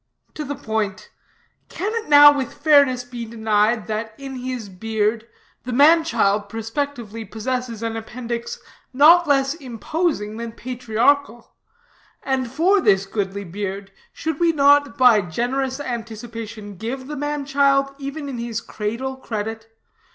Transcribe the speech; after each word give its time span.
To 0.33 0.43
the 0.43 0.55
point. 0.55 1.11
Can 1.69 1.93
it 1.93 2.09
now 2.09 2.35
with 2.35 2.55
fairness 2.55 3.03
be 3.03 3.23
denied 3.23 3.85
that, 3.85 4.15
in 4.17 4.37
his 4.37 4.67
beard, 4.67 5.27
the 5.63 5.71
man 5.71 6.03
child 6.03 6.49
prospectively 6.49 7.23
possesses 7.23 7.83
an 7.83 7.95
appendix, 7.95 8.57
not 8.93 9.27
less 9.27 9.53
imposing 9.53 10.37
than 10.37 10.53
patriarchal; 10.53 11.53
and 12.23 12.51
for 12.51 12.81
this 12.81 13.05
goodly 13.05 13.43
beard, 13.43 13.91
should 14.11 14.39
we 14.39 14.51
not 14.51 14.97
by 14.97 15.21
generous 15.21 15.79
anticipation 15.79 16.77
give 16.77 17.05
the 17.05 17.15
man 17.15 17.45
child, 17.45 17.93
even 17.99 18.27
in 18.27 18.39
his 18.39 18.59
cradle, 18.59 19.17
credit? 19.17 19.69